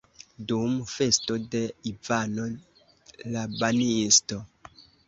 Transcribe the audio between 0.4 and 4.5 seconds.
Dum festo de Ivano la Banisto!